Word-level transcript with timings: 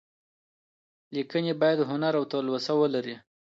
ليکنې 1.15 1.53
بايد 1.61 1.79
هنر 1.89 2.13
او 2.19 2.23
تلوسه 2.31 2.73
ولري. 2.81 3.15